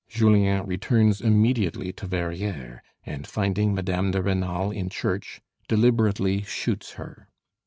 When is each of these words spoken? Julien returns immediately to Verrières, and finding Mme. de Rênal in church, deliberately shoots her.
Julien 0.09 0.65
returns 0.65 1.21
immediately 1.21 1.93
to 1.93 2.07
Verrières, 2.07 2.79
and 3.05 3.27
finding 3.27 3.73
Mme. 3.75 4.09
de 4.09 4.19
Rênal 4.19 4.75
in 4.75 4.89
church, 4.89 5.41
deliberately 5.67 6.41
shoots 6.41 6.93
her. 6.93 7.27